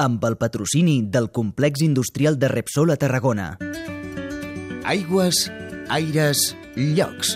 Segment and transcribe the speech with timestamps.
[0.00, 3.58] amb el patrocini del complex industrial de Repsol a Tarragona.
[4.88, 5.52] Aigües,
[5.92, 7.34] aires, llocs.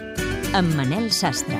[0.56, 1.58] Amb Manel Sastre.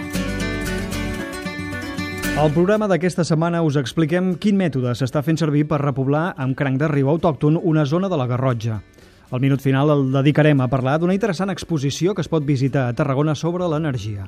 [2.40, 6.80] Al programa d'aquesta setmana us expliquem quin mètode s'està fent servir per repoblar amb cranc
[6.80, 8.81] de riu autòcton una zona de la Garrotja.
[9.29, 12.97] Al minut final el dedicarem a parlar d'una interessant exposició que es pot visitar a
[12.97, 14.25] Tarragona sobre l'energia.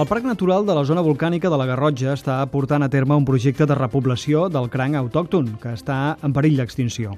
[0.00, 3.26] El Parc Natural de la zona volcànica de la Garrotja està portant a terme un
[3.28, 7.12] projecte de repoblació del cranc autòcton, que està en perill d'extinció.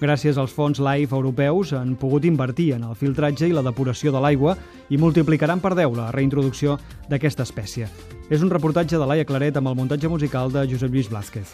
[0.00, 4.24] Gràcies als fons LIFE europeus han pogut invertir en el filtratge i la depuració de
[4.24, 4.56] l'aigua
[4.88, 6.78] i multiplicaran per 10 la reintroducció
[7.12, 7.90] d'aquesta espècie.
[8.30, 11.52] És un reportatge de Laia Claret amb el muntatge musical de Josep Lluís Blázquez.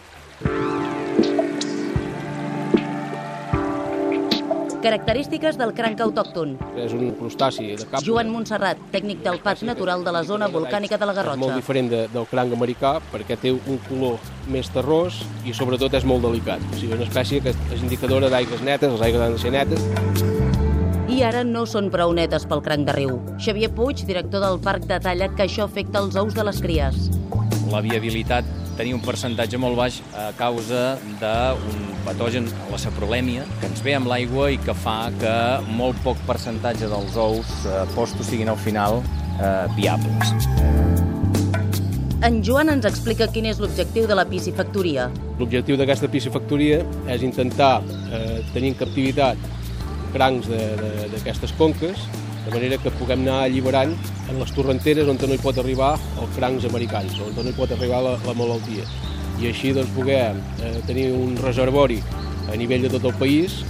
[4.83, 6.53] Característiques del cranc autòcton.
[6.79, 8.03] És un crustaci de cap.
[8.07, 11.57] Joan Montserrat, tècnic del Parc Natural de la zona volcànica de la És molt Garrotxa.
[11.57, 16.23] diferent de, del cranc americà perquè té un color més terrós i sobretot és molt
[16.23, 16.63] delicat.
[16.73, 19.83] O sigui, una espècie que és indicadora d'aigües netes, les aigües han de ser netes.
[21.09, 23.19] I ara no són prou netes pel cranc de riu.
[23.43, 27.11] Xavier Puig, director del Parc, detalla que això afecta els ous de les cries.
[27.73, 28.45] la viabilitat
[28.79, 34.07] tenia un percentatge molt baix a causa d'un patogen, la saprolèmia, que ens ve amb
[34.11, 35.35] l'aigua i que fa que
[35.75, 40.31] molt poc percentatge dels ous eh, postos siguin al final eh, viables.
[42.23, 45.09] En Joan ens explica quin és l'objectiu de la piscifactoria.
[45.39, 49.51] L'objectiu d'aquesta piscifactoria és intentar eh, tenir en captivitat
[50.15, 52.07] crancs d'aquestes conques,
[52.49, 53.93] de manera que puguem anar alliberant
[54.33, 57.73] en les torrenteres on no hi pot arribar els crancs americans, on no hi pot
[57.77, 58.87] arribar la, la malaltia.
[59.39, 60.33] I així doncs, poder
[60.65, 62.01] eh, tenir un reservori
[62.51, 63.61] a nivell de tot el país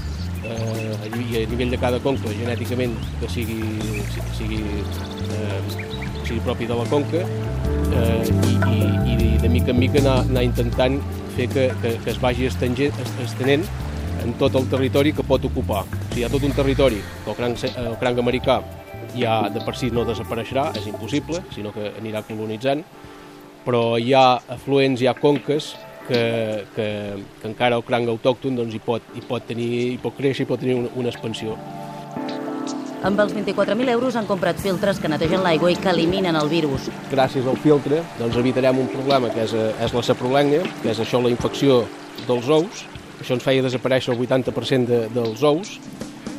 [0.46, 3.58] eh, i a nivell de cada conca genèticament que sigui,
[4.14, 4.62] si- sigui,
[5.34, 5.60] eh,
[6.24, 10.46] sigui propi de la conca eh, i, i, i de mica en mica anar, anar
[10.46, 11.00] intentant
[11.36, 12.94] fer que, que, que es vagi estenent,
[13.26, 13.66] estenent
[14.28, 15.84] en tot el territori que pot ocupar.
[15.88, 18.60] O sigui, hi ha tot un territori que el cranc, el cranc americà
[19.16, 22.84] ja de per si no desapareixerà, és impossible, sinó que anirà colonitzant,
[23.64, 25.72] però hi ha afluents, hi ha conques
[26.08, 26.88] que, que,
[27.40, 30.50] que encara el cranc autòcton doncs, hi, pot, hi, pot tenir, hi pot créixer, hi
[30.50, 31.56] pot tenir una, una expansió.
[33.08, 36.88] Amb els 24.000 euros han comprat filtres que netegen l'aigua i que eliminen el virus.
[37.12, 40.98] gràcies al filtre doncs evitarem un problema que és, eh, és la saprolènia, que és
[40.98, 41.84] això la infecció
[42.26, 42.86] dels ous.
[43.18, 45.76] Això ens feia desaparèixer el 80% de, dels ous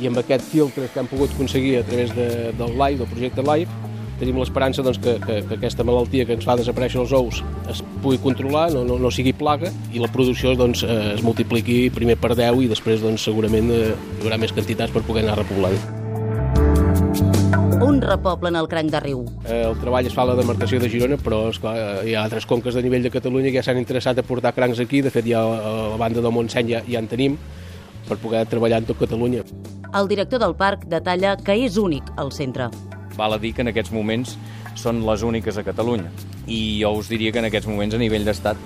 [0.00, 3.44] i amb aquest filtre que hem pogut aconseguir a través de, del LIFE, del projecte
[3.44, 7.40] LIFE, tenim l'esperança doncs, que, que, que aquesta malaltia que ens fa desaparèixer els ous
[7.72, 11.86] es pugui controlar, no, no, no sigui plaga i la producció doncs, eh, es multipliqui
[11.94, 15.40] primer per 10 i després doncs, segurament eh, hi haurà més quantitats per poder anar
[15.40, 15.99] repoblant.
[17.80, 19.22] Un repoblen el cranc de riu.
[19.48, 22.24] Eh, El treball es fa a la demarcació de Girona, però esclar, eh, hi ha
[22.26, 25.00] altres conques de nivell de Catalunya que ja s'han interessat a portar crancs aquí.
[25.00, 27.38] De fet, ja a la banda del Montseny ja, ja en tenim
[28.08, 29.44] per poder treballar en tot Catalunya.
[29.96, 32.68] El director del parc detalla que és únic al centre.
[33.16, 34.36] Val a dir que en aquests moments
[34.76, 36.12] són les úniques a Catalunya.
[36.46, 38.60] I jo us diria que en aquests moments a nivell d'estat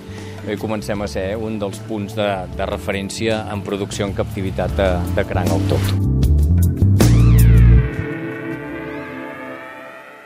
[0.47, 2.27] eh, comencem a ser un dels punts de,
[2.57, 6.14] de referència en producció en captivitat de, de cranc autòcton.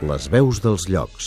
[0.00, 1.26] Les veus dels llocs.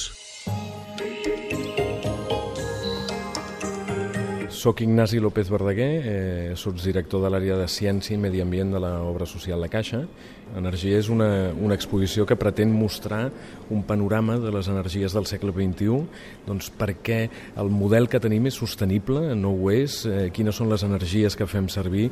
[4.49, 9.27] Soc Ignasi López Verdaguer, eh, sotsdirector de l'àrea de Ciència i Medi Ambient de l'Obra
[9.29, 9.99] Social La Caixa.
[10.57, 13.27] Energia és una, una exposició que pretén mostrar
[13.69, 15.99] un panorama de les energies del segle XXI,
[16.47, 17.27] doncs perquè
[17.59, 21.45] el model que tenim és sostenible, no ho és, eh, quines són les energies que
[21.45, 22.07] fem servir,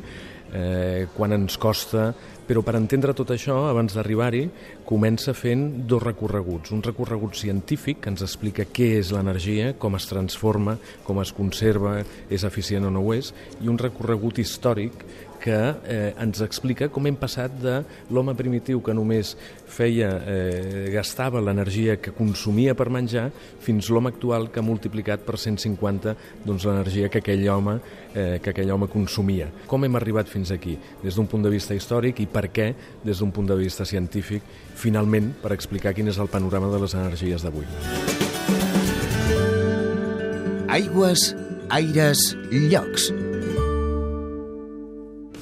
[0.52, 2.12] eh, quan ens costa,
[2.46, 4.42] però per entendre tot això, abans d'arribar-hi,
[4.88, 6.72] comença fent dos recorreguts.
[6.74, 10.76] Un recorregut científic que ens explica què és l'energia, com es transforma,
[11.06, 13.32] com es conserva, és eficient o no ho és,
[13.62, 15.06] i un recorregut històric
[15.42, 17.80] que eh, ens explica com hem passat de
[18.14, 19.34] l'home primitiu que només
[19.72, 23.30] feia, eh, gastava l'energia que consumia per menjar
[23.62, 26.14] fins l'home actual que ha multiplicat per 150
[26.46, 27.78] doncs, l'energia que aquell home
[28.14, 29.48] eh, que aquell home consumia.
[29.66, 30.76] Com hem arribat fins aquí?
[31.02, 32.72] Des d'un punt de vista històric i per què,
[33.04, 34.44] des d'un punt de vista científic,
[34.78, 37.66] finalment per explicar quin és el panorama de les energies d'avui.
[40.72, 41.34] Aigües,
[41.68, 43.12] aires, llocs.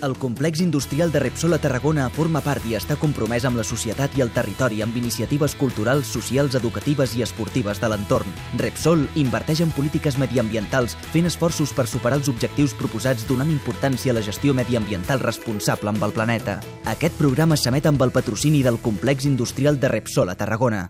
[0.03, 4.15] El complex industrial de Repsol a Tarragona forma part i està compromès amb la societat
[4.17, 8.33] i el territori amb iniciatives culturals, socials, educatives i esportives de l'entorn.
[8.57, 14.17] Repsol inverteix en polítiques mediambientals, fent esforços per superar els objectius proposats donant importància a
[14.17, 16.61] la gestió mediambiental responsable amb el planeta.
[16.89, 20.89] Aquest programa s'emet amb el patrocini del complex industrial de Repsol a Tarragona.